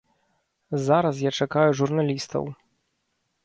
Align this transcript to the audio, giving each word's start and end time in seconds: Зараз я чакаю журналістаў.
Зараз 0.85 1.21
я 1.27 1.33
чакаю 1.41 1.71
журналістаў. 1.83 2.43